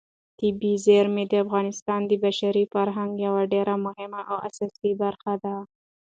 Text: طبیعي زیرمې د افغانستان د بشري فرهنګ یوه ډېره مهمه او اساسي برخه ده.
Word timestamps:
طبیعي 0.39 0.75
زیرمې 0.85 1.23
د 1.27 1.33
افغانستان 1.45 2.01
د 2.07 2.11
بشري 2.23 2.63
فرهنګ 2.73 3.11
یوه 3.27 3.43
ډېره 3.53 3.75
مهمه 3.85 4.21
او 4.31 4.37
اساسي 4.47 4.91
برخه 5.03 5.33
ده. 5.43 5.55